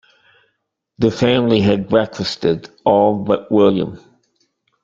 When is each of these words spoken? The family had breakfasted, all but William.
The 0.97 1.11
family 1.11 1.61
had 1.61 1.87
breakfasted, 1.87 2.71
all 2.83 3.19
but 3.19 3.51
William. 3.51 4.03